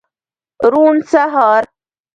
[0.71, 1.63] روڼ سهار